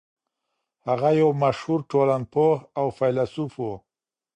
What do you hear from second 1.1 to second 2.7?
يو مشهور ټولنپوه